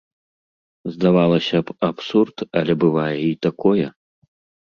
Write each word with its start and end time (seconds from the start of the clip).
Здавалася 0.93 1.57
б, 1.67 1.75
абсурд, 1.89 2.37
але 2.61 2.73
бывае 2.87 3.13
і 3.27 3.31
такое. 3.49 3.85